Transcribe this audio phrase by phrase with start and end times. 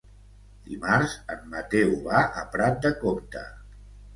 [0.69, 3.45] Dimarts en Mateu va a Prat de Comte.